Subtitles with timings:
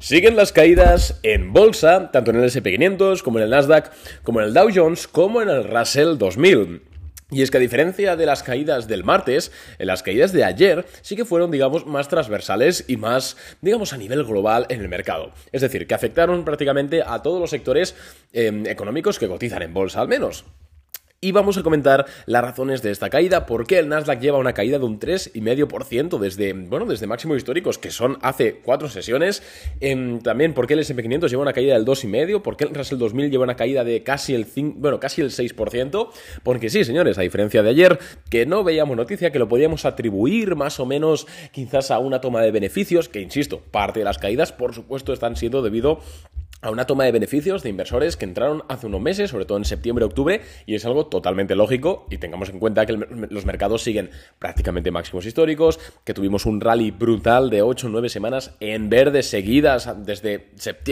[0.00, 4.46] Siguen las caídas en bolsa, tanto en el SP500 como en el Nasdaq, como en
[4.46, 6.80] el Dow Jones, como en el Russell 2000.
[7.30, 10.86] Y es que a diferencia de las caídas del martes, en las caídas de ayer
[11.02, 15.32] sí que fueron, digamos, más transversales y más, digamos, a nivel global en el mercado.
[15.52, 17.94] Es decir, que afectaron prácticamente a todos los sectores
[18.32, 20.46] eh, económicos que cotizan en bolsa, al menos.
[21.22, 24.54] Y vamos a comentar las razones de esta caída, por qué el Nasdaq lleva una
[24.54, 29.42] caída de un 3,5% desde, bueno, desde máximos históricos, que son hace cuatro sesiones.
[29.80, 32.96] Em, también por qué el S&P500 lleva una caída del 2,5%, por qué el Russell
[32.96, 36.08] 2000 lleva una caída de casi el, 5, bueno, casi el 6%.
[36.42, 37.98] Porque sí, señores, a diferencia de ayer,
[38.30, 42.40] que no veíamos noticia, que lo podíamos atribuir más o menos quizás a una toma
[42.40, 46.00] de beneficios, que insisto, parte de las caídas, por supuesto, están siendo debido
[46.62, 49.64] a una toma de beneficios de inversores que entraron hace unos meses, sobre todo en
[49.64, 54.10] septiembre, octubre, y es algo totalmente lógico y tengamos en cuenta que los mercados siguen
[54.38, 59.22] prácticamente máximos históricos, que tuvimos un rally brutal de 8 o 9 semanas en verde
[59.22, 60.50] seguidas desde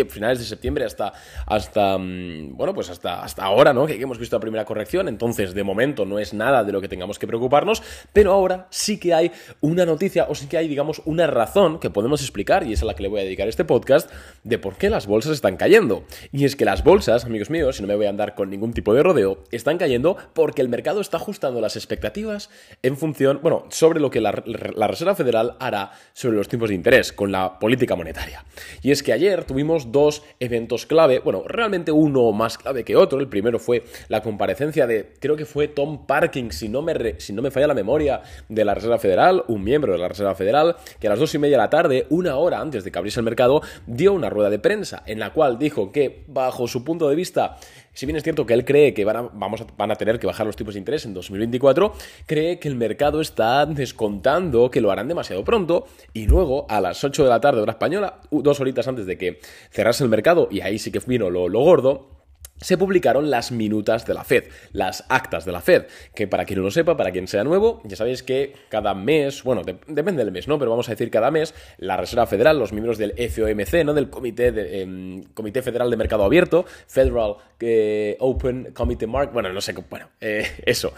[0.08, 1.12] finales de septiembre hasta,
[1.46, 3.86] hasta mm, bueno, pues hasta, hasta ahora, ¿no?
[3.86, 6.88] Que hemos visto la primera corrección, entonces de momento no es nada de lo que
[6.88, 7.82] tengamos que preocuparnos,
[8.12, 11.90] pero ahora sí que hay una noticia o sí que hay, digamos, una razón que
[11.90, 14.10] podemos explicar y es a la que le voy a dedicar este podcast
[14.44, 16.04] de por qué las bolsas están cayendo.
[16.32, 18.72] Y es que las bolsas, amigos míos, si no me voy a andar con ningún
[18.72, 22.50] tipo de rodeo, están cayendo porque el mercado está ajustando las expectativas
[22.82, 27.12] en función, bueno, sobre lo que la, Reserva Federal hará sobre los tipos de interés
[27.12, 28.44] con la política monetaria.
[28.82, 33.20] Y es que ayer tuvimos dos eventos clave, bueno, realmente uno más clave que otro.
[33.20, 37.32] El primero fue la comparecencia de, creo que fue Tom Parking, si no me, si
[37.32, 40.76] no me falla la memoria, de la Reserva Federal, un miembro de la Reserva Federal,
[41.00, 43.20] que a las dos y media de la tarde, una hora antes de que abriese
[43.20, 47.08] el mercado, dio una rueda de prensa en la cual dijo que, bajo su punto
[47.08, 47.56] de vista,
[47.94, 50.26] si bien es cierto que él cree que van a, vamos van a tener que
[50.26, 51.92] bajar los tipos de interés en 2024,
[52.26, 57.02] cree que el mercado está descontando que lo harán demasiado pronto y luego a las
[57.04, 59.38] 8 de la tarde hora española, dos horitas antes de que
[59.70, 62.17] cerrase el mercado, y ahí sí que vino lo, lo gordo,
[62.60, 66.58] se publicaron las minutas de la Fed, las actas de la Fed, que para quien
[66.58, 70.32] no lo sepa, para quien sea nuevo, ya sabéis que cada mes, bueno, depende del
[70.32, 70.58] mes, ¿no?
[70.58, 73.94] Pero vamos a decir cada mes, la Reserva Federal, los miembros del FOMC, ¿no?
[73.94, 79.52] Del Comité, de, em, Comité Federal de Mercado Abierto, Federal eh, Open Committee Mark, bueno,
[79.52, 80.92] no sé, bueno, eh, eso,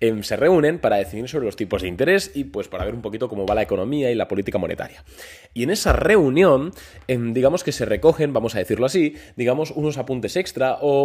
[0.00, 3.02] em, se reúnen para decidir sobre los tipos de interés y pues para ver un
[3.02, 5.04] poquito cómo va la economía y la política monetaria.
[5.52, 6.72] Y en esa reunión,
[7.08, 11.03] em, digamos que se recogen, vamos a decirlo así, digamos unos apuntes extra o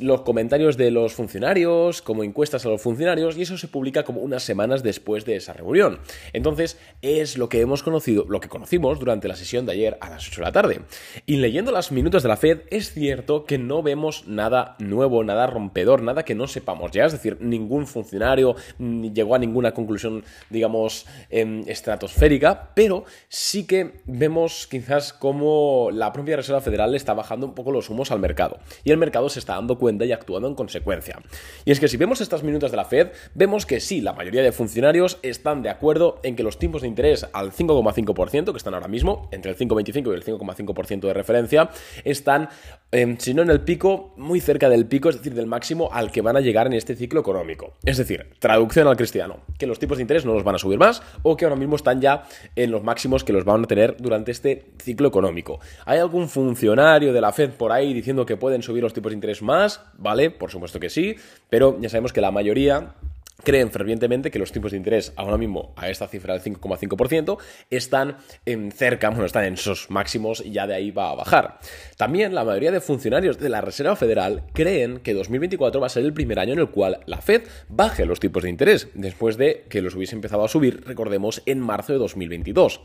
[0.00, 4.20] los comentarios de los funcionarios, como encuestas a los funcionarios, y eso se publica como
[4.20, 5.98] unas semanas después de esa reunión.
[6.32, 10.10] Entonces, es lo que hemos conocido, lo que conocimos durante la sesión de ayer a
[10.10, 10.80] las 8 de la tarde.
[11.26, 15.46] Y leyendo las minutos de la Fed, es cierto que no vemos nada nuevo, nada
[15.46, 21.06] rompedor, nada que no sepamos ya, es decir, ningún funcionario llegó a ninguna conclusión, digamos,
[21.30, 27.72] estratosférica, pero sí que vemos quizás como la propia Reserva Federal está bajando un poco
[27.72, 28.58] los humos al mercado.
[28.84, 31.20] Y el mercado se está dando cuenta y actuando en consecuencia.
[31.64, 34.42] Y es que si vemos estas minutas de la Fed, vemos que sí, la mayoría
[34.42, 38.74] de funcionarios están de acuerdo en que los tipos de interés al 5,5%, que están
[38.74, 41.70] ahora mismo, entre el 5,25 y el 5,5% de referencia,
[42.04, 42.48] están,
[42.94, 46.10] em, si no en el pico, muy cerca del pico, es decir, del máximo al
[46.10, 47.74] que van a llegar en este ciclo económico.
[47.84, 50.78] Es decir, traducción al cristiano, que los tipos de interés no los van a subir
[50.78, 52.24] más o que ahora mismo están ya
[52.56, 55.60] en los máximos que los van a tener durante este ciclo económico.
[55.84, 59.14] ¿Hay algún funcionario de la Fed por ahí diciendo que pueden subir los tipos de
[59.14, 60.30] interés más, ¿vale?
[60.30, 61.16] Por supuesto que sí,
[61.50, 62.94] pero ya sabemos que la mayoría
[63.42, 67.38] creen fervientemente que los tipos de interés ahora mismo a esta cifra del 5,5%
[67.70, 71.58] están en cerca, bueno, están en esos máximos y ya de ahí va a bajar.
[71.96, 76.04] También la mayoría de funcionarios de la Reserva Federal creen que 2024 va a ser
[76.04, 79.66] el primer año en el cual la Fed baje los tipos de interés, después de
[79.68, 82.80] que los hubiese empezado a subir, recordemos, en marzo de 2022.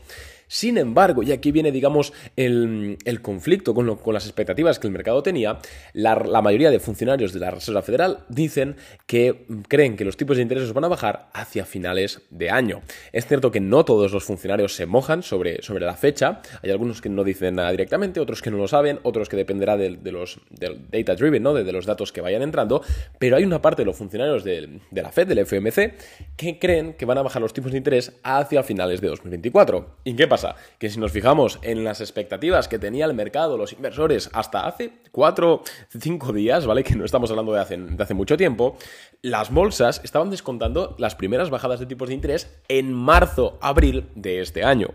[0.52, 5.60] Sin embargo, y aquí viene, digamos, el, conflicto con, las expectativas que el mercado tenía,
[5.92, 8.74] la, mayoría de funcionarios de la Reserva Federal dicen
[9.06, 12.80] que creen que los tipos de interés van a bajar hacia finales de año.
[13.12, 17.00] Es cierto que no todos los funcionarios se mojan sobre, sobre la fecha, hay algunos
[17.00, 20.40] que no dicen nada directamente, otros que no lo saben, otros que dependerá de, los
[20.50, 21.54] del data driven, ¿no?
[21.54, 22.82] De, los datos que vayan entrando,
[23.20, 25.94] pero hay una parte de los funcionarios de, de la Fed, del FMC,
[26.36, 29.98] que creen que van a bajar los tipos de interés hacia finales de 2024.
[30.02, 30.39] ¿Y qué pasa?
[30.78, 34.92] Que si nos fijamos en las expectativas que tenía el mercado, los inversores, hasta hace
[35.12, 35.62] cuatro,
[35.98, 36.84] cinco días, ¿vale?
[36.84, 38.76] Que no estamos hablando de hace, de hace mucho tiempo,
[39.22, 44.40] las bolsas estaban descontando las primeras bajadas de tipos de interés en marzo, abril de
[44.40, 44.88] este año.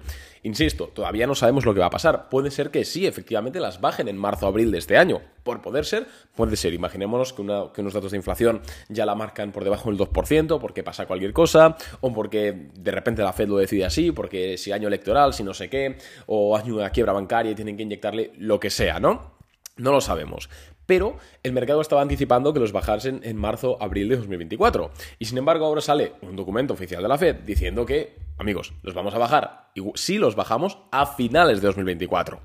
[0.45, 2.29] Insisto, todavía no sabemos lo que va a pasar.
[2.29, 5.19] Puede ser que sí, efectivamente, las bajen en marzo, abril de este año.
[5.41, 6.75] Por poder ser, puede ser.
[6.75, 10.83] Imaginémonos que, que unos datos de inflación ya la marcan por debajo del 2%, porque
[10.83, 14.87] pasa cualquier cosa, o porque de repente la Fed lo decide así, porque si año
[14.87, 15.97] electoral, si no sé qué,
[16.27, 19.34] o año de quiebra bancaria y tienen que inyectarle lo que sea, ¿no?
[19.77, 20.49] No lo sabemos.
[20.85, 24.91] Pero el mercado estaba anticipando que los bajasen en marzo, abril de 2024.
[25.19, 28.93] Y sin embargo, ahora sale un documento oficial de la Fed diciendo que, amigos, los
[28.93, 29.71] vamos a bajar.
[29.73, 32.39] Y sí los bajamos a finales de 2024.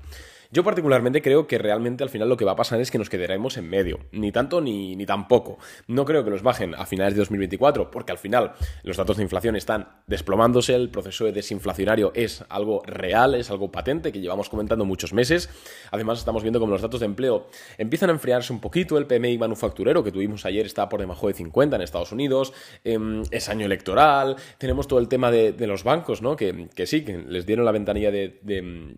[0.51, 3.09] Yo particularmente creo que realmente al final lo que va a pasar es que nos
[3.09, 5.57] quedaremos en medio, ni tanto ni, ni tampoco.
[5.87, 8.53] No creo que los bajen a finales de 2024, porque al final
[8.83, 13.71] los datos de inflación están desplomándose, el proceso de desinflacionario es algo real, es algo
[13.71, 15.49] patente que llevamos comentando muchos meses.
[15.89, 17.47] Además estamos viendo como los datos de empleo
[17.77, 21.33] empiezan a enfriarse un poquito, el PMI manufacturero que tuvimos ayer está por debajo de
[21.33, 26.21] 50 en Estados Unidos, em, es año electoral, tenemos todo el tema de, los bancos,
[26.21, 26.35] ¿no?
[26.35, 28.39] Que, sí, que les dieron la ventanilla de,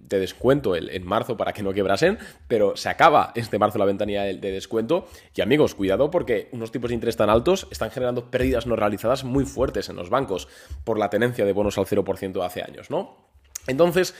[0.08, 2.18] descuento en marzo para que no quebrasen,
[2.48, 5.08] pero se acaba este marzo la ventanilla de, descuento.
[5.36, 9.24] Y amigos, cuidado porque unos tipos de interés tan altos están generando pérdidas no realizadas
[9.24, 10.48] muy fuertes en los bancos
[10.84, 13.33] por la tenencia de bonos al 0% hace años, ¿no?
[13.66, 14.14] Entonces,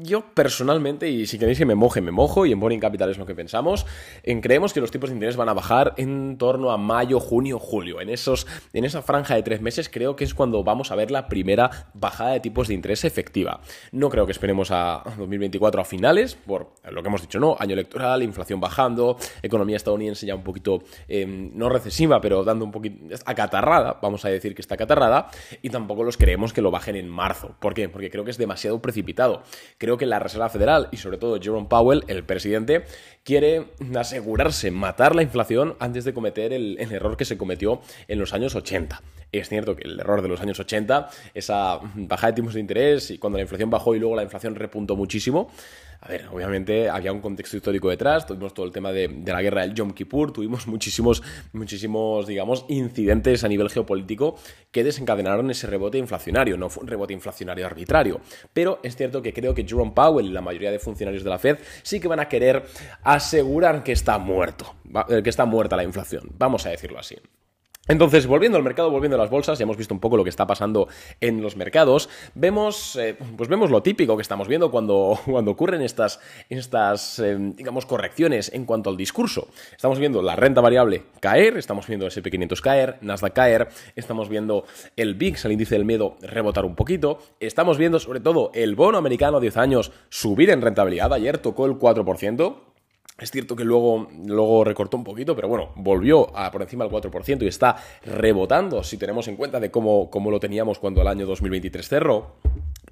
[0.00, 3.16] yo personalmente, y si queréis que me moje, me mojo, y en Boring Capital es
[3.16, 3.86] lo que pensamos,
[4.22, 7.58] en, creemos que los tipos de interés van a bajar en torno a mayo, junio,
[7.58, 8.02] julio.
[8.02, 11.10] En, esos, en esa franja de tres meses creo que es cuando vamos a ver
[11.10, 13.60] la primera bajada de tipos de interés efectiva.
[13.90, 17.56] No creo que esperemos a 2024 a finales, por lo que hemos dicho, ¿no?
[17.58, 22.70] Año electoral, inflación bajando, economía estadounidense ya un poquito, em, no recesiva, pero dando un
[22.70, 25.30] poquito acatarrada, vamos a decir que está acatarrada,
[25.62, 27.54] y tampoco los creemos que lo bajen en marzo.
[27.60, 27.88] ¿Por qué?
[27.88, 29.42] Porque creo que es demasiado precipitado.
[29.78, 32.84] Creo que la Reserva Federal y sobre todo Jerome Powell, el presidente,
[33.24, 33.66] quiere
[33.96, 38.32] asegurarse matar la inflación antes de cometer el, el error que se cometió en los
[38.32, 39.02] años 80.
[39.30, 43.10] Es cierto que el error de los años 80, esa bajada de tipos de interés
[43.10, 45.50] y cuando la inflación bajó y luego la inflación repuntó muchísimo,
[46.00, 49.62] a ver, obviamente había un contexto histórico detrás, tuvimos todo el tema de, la guerra
[49.62, 51.22] del Yom Kippur, tuvimos muchísimos,
[51.52, 54.36] muchísimos, digamos, incidentes a nivel geopolítico
[54.70, 58.20] que desencadenaron ese rebote inflacionario, no fue un rebote inflacionario arbitrario,
[58.52, 61.38] pero es cierto que creo que Jerome Powell y la mayoría de funcionarios de la
[61.38, 62.64] Fed sí que van a querer
[63.02, 64.76] asegurar que está muerto,
[65.22, 67.16] que está muerta la inflación, vamos a decirlo así.
[67.88, 70.28] Entonces, volviendo al mercado, volviendo a las bolsas, ya hemos visto un poco lo que
[70.28, 70.88] está pasando
[71.22, 72.10] en los mercados.
[72.34, 76.20] Vemos, eh, pues vemos lo típico que estamos viendo cuando, cuando ocurren estas,
[76.50, 79.48] estas eh, digamos, correcciones en cuanto al discurso.
[79.74, 84.64] Estamos viendo la renta variable caer, estamos viendo el SP500 caer, Nasdaq caer, estamos viendo
[84.96, 87.20] el VIX, el índice del miedo, rebotar un poquito.
[87.40, 91.10] Estamos viendo, sobre todo, el bono americano a 10 años subir en rentabilidad.
[91.14, 92.68] Ayer tocó el 4%.
[93.18, 96.92] Es cierto que luego, luego recortó un poquito, pero bueno, volvió a por encima del
[96.92, 101.08] 4% y está rebotando si tenemos en cuenta de cómo, cómo lo teníamos cuando el
[101.08, 102.36] año 2023 cerró.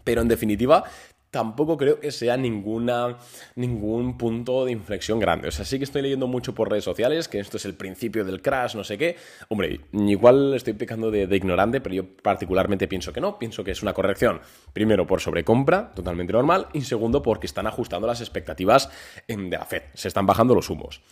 [0.03, 0.83] Pero en definitiva,
[1.31, 3.19] tampoco creo que sea ninguna,
[3.55, 5.49] ningún punto de inflexión grande.
[5.49, 8.25] O sea, sí que estoy leyendo mucho por redes sociales que esto es el principio
[8.25, 9.17] del crash, no sé qué.
[9.49, 13.39] Hombre, igual estoy pecando de, ignorante, pero yo particularmente pienso que no.
[13.39, 14.41] Pienso que es una corrección,
[14.73, 18.91] primero por sobrecompra, totalmente normal, y segundo porque están ajustando las expectativas
[19.29, 19.83] de la Fed.
[19.95, 21.03] Se están bajando los humos.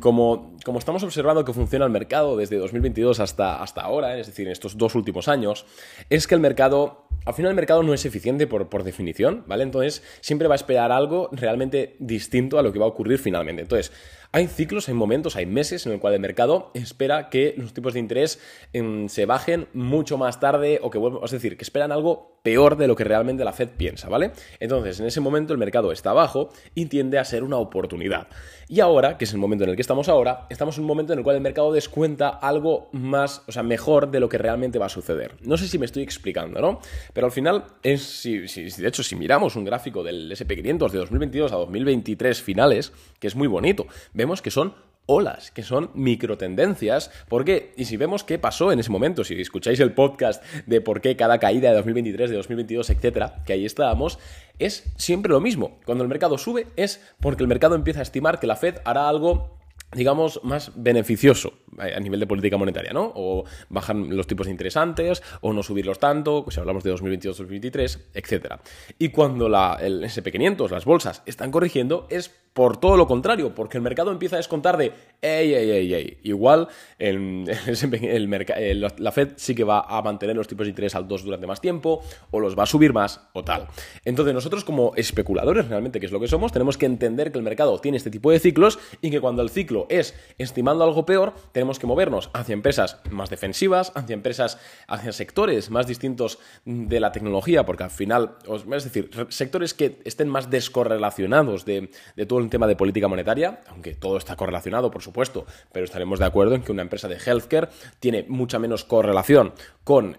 [0.00, 4.46] como, como estamos observando que funciona el mercado desde 2022 hasta, hasta ahora, es decir,
[4.46, 5.66] en estos dos últimos años,
[6.08, 9.62] es que el mercado, al final el mercado no es eficiente por, por definición, ¿vale?
[9.62, 13.62] Entonces siempre va a esperar algo realmente distinto a lo que va a ocurrir finalmente.
[13.62, 13.92] Entonces,
[14.32, 17.94] hay ciclos, hay momentos, hay meses en el cual el mercado espera que los tipos
[17.94, 18.40] de interés
[18.72, 22.76] em, se bajen mucho más tarde o que vuelvan, es decir, que esperan algo peor
[22.76, 24.32] de lo que realmente la Fed piensa, ¿vale?
[24.60, 28.28] Entonces, en ese momento el mercado está bajo y tiende a ser una oportunidad.
[28.68, 31.12] Y ahora, que es el momento en el que estamos ahora, estamos en un momento
[31.12, 34.78] en el cual el mercado descuenta algo más, o sea, mejor de lo que realmente
[34.78, 35.34] va a suceder.
[35.42, 36.80] No sé si me estoy explicando, ¿no?
[37.12, 41.52] Pero al final, es, si, de hecho, si miramos un gráfico del SP500 de 2022
[41.52, 43.86] a 2023 finales, que es muy bonito,
[44.20, 44.74] vemos que son
[45.06, 47.10] olas, que son microtendencias.
[47.26, 47.72] ¿Por qué?
[47.76, 51.16] Y si vemos qué pasó en ese momento, si escucháis el podcast de por qué
[51.16, 54.18] cada caída de 2023, de 2022, etcétera, que ahí estábamos,
[54.58, 55.78] es siempre lo mismo.
[55.86, 59.08] Cuando el mercado sube es porque el mercado empieza a estimar que la Fed hará
[59.08, 59.58] algo
[59.94, 63.12] digamos, más beneficioso a nivel de política monetaria, ¿no?
[63.14, 68.54] O bajan los tipos interesantes, o no subirlos tanto, si hablamos de 2022-2023, etc.
[68.98, 73.78] Y cuando la, el SP500, las bolsas, están corrigiendo, es por todo lo contrario, porque
[73.78, 74.92] el mercado empieza a descontar de,
[75.22, 76.68] ey, ey, ey, ey, igual
[76.98, 77.44] el,
[78.98, 82.02] la Fed sí que va a mantener los tipos de interés altos durante más tiempo,
[82.30, 83.68] o los va a subir más, o tal.
[84.04, 87.44] Entonces nosotros como especuladores realmente, que es lo que somos, tenemos que entender que el
[87.44, 91.34] mercado tiene este tipo de ciclos y que cuando el ciclo es estimando algo peor,
[91.52, 97.12] tenemos que movernos hacia empresas más defensivas, hacia empresas, hacia sectores más distintos de la
[97.12, 98.36] tecnología, porque al final,
[98.72, 103.60] es decir, sectores que estén más descorrelacionados de, de todo el tema de política monetaria,
[103.68, 107.16] aunque todo está correlacionado, por supuesto, pero estaremos de acuerdo en que una empresa de
[107.16, 107.68] healthcare
[108.00, 109.52] tiene mucha menos correlación
[109.84, 110.16] con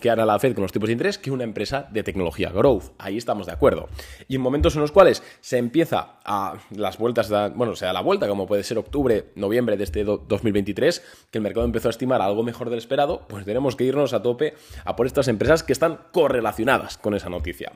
[0.00, 2.92] que hará la Fed con los tipos de interés que una empresa de tecnología growth.
[2.98, 3.88] Ahí estamos de acuerdo.
[4.28, 8.00] Y en momentos en los cuales se empieza a las vueltas, bueno, o sea, la
[8.00, 12.22] vuelta, como puede ser octubre, noviembre de este 2023, que el mercado empezó a estimar
[12.22, 14.54] algo mejor del esperado, pues tenemos que irnos a tope
[14.84, 17.72] a por estas empresas que están correlacionadas con esa noticia.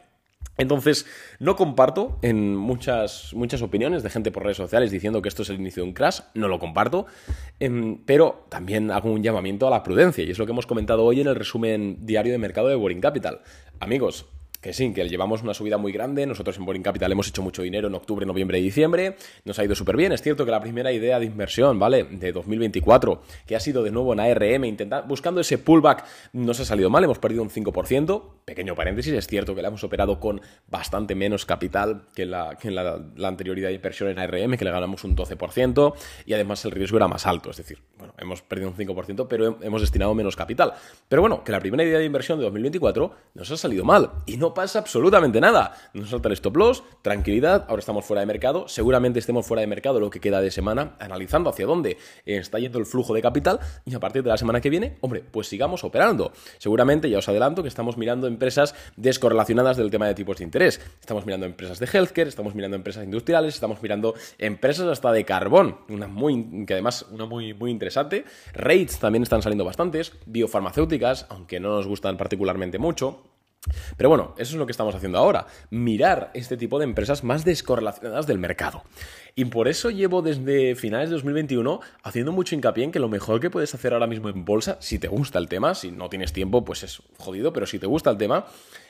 [0.61, 1.07] Entonces,
[1.39, 5.49] no comparto en muchas, muchas opiniones de gente por redes sociales diciendo que esto es
[5.49, 7.07] el inicio de un crash, no lo comparto,
[7.61, 11.05] em, pero también hago un llamamiento a la prudencia y es lo que hemos comentado
[11.05, 13.41] hoy en el resumen diario de mercado de Boring Capital.
[13.79, 14.27] Amigos,
[14.61, 16.27] que sí, que llevamos una subida muy grande.
[16.27, 19.17] Nosotros en Boring Capital hemos hecho mucho dinero en octubre, noviembre y diciembre.
[19.45, 20.13] Nos ha ido súper bien.
[20.13, 22.05] Es cierto que la primera idea de inversión, ¿vale?
[22.05, 24.77] De 2024, que ha sido de nuevo en ARM,
[25.09, 27.05] buscando ese pullback, nos ha salido mal.
[27.05, 28.23] Hemos perdido un 5%.
[28.45, 32.71] Pequeño paréntesis, es cierto que la hemos operado con bastante menos capital que, la, que
[32.71, 35.95] la, la, anterioridad de inversión en ARM, que le ganamos un 12%.
[36.27, 37.51] Y además el riesgo era más alto.
[37.51, 40.75] Es decir, bueno, hemos perdido un 5%, pero hemos destinado menos capital.
[41.09, 44.11] Pero bueno, que la primera idea de inversión de 2024 nos ha salido mal.
[44.27, 45.75] Y no pasa absolutamente nada.
[45.95, 49.67] Nos salta el stop loss, tranquilidad, ahora estamos fuera de mercado, seguramente estemos fuera de
[49.67, 53.61] mercado lo que queda de semana, analizando hacia dónde está yendo el flujo de capital
[53.85, 56.33] y a partir de la semana que viene, hombre, pues sigamos operando.
[56.59, 60.81] Seguramente, ya os adelanto, que estamos mirando empresas descorrelacionadas del tema de tipos de interés.
[61.01, 65.79] Estamos mirando empresas de healthcare, estamos mirando empresas industriales, estamos mirando empresas hasta de carbón,
[65.89, 68.25] una muy, que además, una muy, muy interesante.
[68.53, 73.23] Rates también están saliendo bastantes, biofarmacéuticas, aunque no nos gustan particularmente mucho.
[73.97, 77.45] Pero bueno, eso es lo que estamos haciendo ahora, mirar este tipo de empresas más
[77.45, 78.83] descorrelacionadas del mercado.
[79.35, 83.41] Y por eso llevo desde finales de 2021 haciendo mucho hincapié en que lo mejor
[83.41, 86.33] que puedes hacer ahora mismo en bolsa, si te gusta el tema, si no tienes
[86.33, 88.47] tiempo, pues es jodido, pero si te gusta el tema,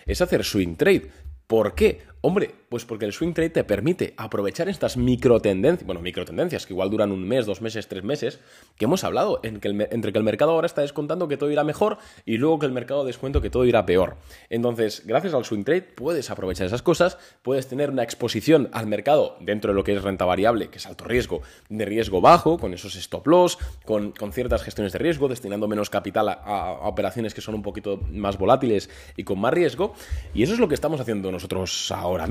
[0.06, 1.10] es hacer swing trade.
[1.46, 2.02] ¿Por qué?
[2.20, 6.88] Hombre, pues porque el swing trade te permite aprovechar estas microtendencias, bueno, microtendencias que igual
[6.88, 8.38] duran un mes, dos meses, tres meses,
[8.76, 11.64] que hemos hablado, en que entre que el mercado ahora está descontando que todo irá
[11.64, 14.18] mejor y luego que el mercado descuento que todo irá peor.
[14.50, 19.36] Entonces, gracias al swing trade puedes aprovechar esas cosas, puedes tener una exposición al mercado
[19.40, 22.72] dentro de lo que es renta variable, que es alto riesgo, de riesgo bajo, con
[22.72, 27.56] esos stop loss, con, ciertas gestiones de riesgo, destinando menos capital a, operaciones que son
[27.56, 29.92] un poquito más volátiles y con más riesgo.
[30.34, 32.26] Y eso es lo que estamos haciendo nosotros ahora ahora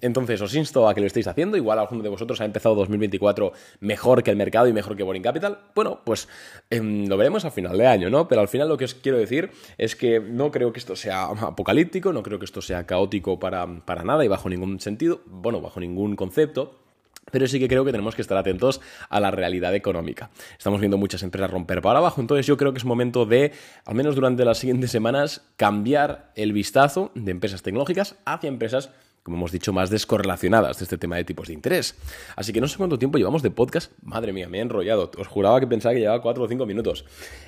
[0.00, 1.56] Entonces os insto a que lo estéis haciendo.
[1.56, 5.22] Igual alguno de vosotros ha empezado 2024 mejor que el mercado y mejor que Boring
[5.22, 5.58] Capital.
[5.74, 6.28] Bueno, pues
[6.70, 8.28] em, lo veremos a final de año, ¿no?
[8.28, 11.24] Pero al final lo que os quiero decir es que no creo que esto sea
[11.24, 15.60] apocalíptico, no creo que esto sea caótico para, para nada y bajo ningún sentido, bueno,
[15.60, 16.84] bajo ningún concepto
[17.30, 20.30] pero sí que creo que tenemos que estar atentos a la realidad económica.
[20.56, 23.52] Estamos viendo muchas empresas romper para abajo, entonces yo creo que es momento de,
[23.84, 28.90] al menos durante las siguientes semanas, cambiar el vistazo de empresas tecnológicas hacia empresas
[29.24, 31.96] como hemos dicho, más descorrelacionadas de este tema de tipos de interés.
[32.36, 33.90] Así que no sé cuánto tiempo llevamos de podcast.
[34.02, 35.10] Madre mía, me he enrollado.
[35.16, 37.06] Os juraba que pensaba que llevaba 4 o 5 minutos.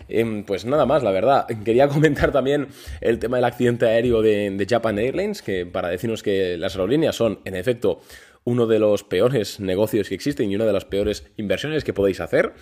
[0.08, 1.46] Em, pues nada más, la verdad.
[1.64, 2.68] Quería comentar también
[3.02, 7.40] el tema del accidente aéreo de, Japan Airlines, que para decirnos que las aerolíneas son,
[7.44, 8.00] en efecto,
[8.44, 12.20] uno de los peores negocios que existen y una de las peores inversiones que podéis
[12.20, 12.54] hacer.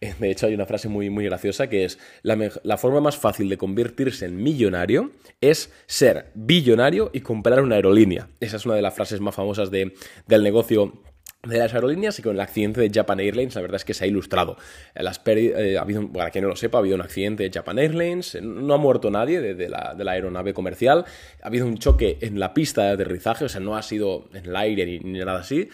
[0.00, 3.48] Eh, de hecho, hay una frase muy, muy graciosa que es, la, forma más fácil
[3.48, 8.28] de convertirse en millonario es ser billonario y comprar una aerolínea.
[8.40, 9.94] Esa es una de las frases más famosas de,
[10.26, 11.02] del negocio
[11.42, 14.04] de las aerolíneas y con el accidente de Japan Airlines, la verdad es que se
[14.04, 14.58] ha ilustrado.
[14.94, 17.78] Las eh, ha habido, para quien no lo sepa, ha habido un accidente de Japan
[17.78, 21.06] Airlines, no ha muerto nadie de, la, de, la, aeronave comercial,
[21.42, 24.44] ha habido un choque en la pista de aterrizaje, o sea, no ha sido en
[24.44, 25.70] el aire ni, ni nada así,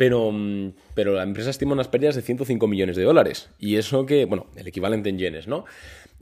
[0.00, 3.50] pero, mm, pero la empresa estima unas pérdidas de 105 millones de dólares.
[3.58, 5.66] Y eso que, bueno, el equivalente en yenes, ¿no?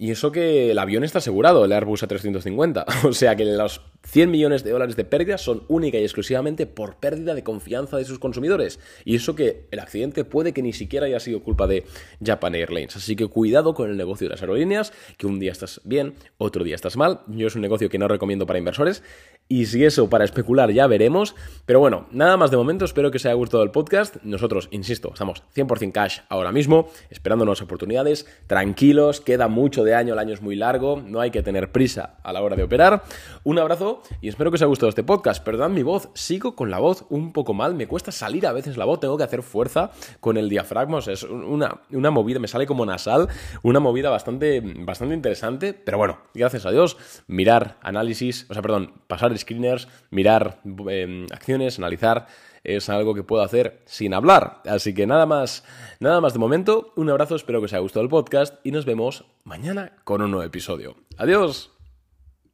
[0.00, 2.84] Y eso que el avión está asegurado, el Airbus A350.
[3.08, 6.96] O sea que los 100 millones de dólares de pérdidas son única y exclusivamente por
[6.96, 8.78] pérdida de confianza de sus consumidores.
[9.04, 11.84] Y eso que el accidente puede que ni siquiera haya sido culpa de
[12.24, 12.96] Japan Airlines.
[12.96, 16.62] Así que cuidado con el negocio de las aerolíneas, que un día estás bien, otro
[16.62, 17.20] día estás mal.
[17.26, 19.02] Yo es un negocio que no recomiendo para inversores.
[19.48, 21.34] Y si eso para especular ya veremos.
[21.66, 22.84] Pero bueno, nada más de momento.
[22.84, 24.16] Espero que os haya gustado el podcast.
[24.22, 28.26] Nosotros, insisto, estamos 100% cash ahora mismo, esperando nuevas oportunidades.
[28.46, 31.72] Tranquilos, queda mucho de de año, el año es muy largo, no hay que tener
[31.72, 33.02] prisa a la hora de operar.
[33.42, 35.42] Un abrazo y espero que os haya gustado este podcast.
[35.42, 38.76] Perdón mi voz, sigo con la voz un poco mal, me cuesta salir a veces
[38.76, 39.90] la voz, tengo que hacer fuerza
[40.20, 43.28] con el diafragma, es una, una movida, me sale como nasal,
[43.62, 48.92] una movida bastante, bastante interesante, pero bueno, gracias a Dios, mirar análisis, o sea, perdón,
[49.06, 52.26] pasar screeners, mirar em, acciones, analizar
[52.64, 54.62] es algo que puedo hacer sin hablar.
[54.66, 55.64] Así que nada más,
[56.00, 56.92] nada más de momento.
[56.96, 60.30] Un abrazo, espero que os haya gustado el podcast y nos vemos mañana con un
[60.30, 60.96] nuevo episodio.
[61.16, 61.77] Adiós.